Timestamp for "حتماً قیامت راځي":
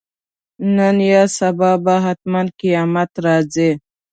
2.03-3.71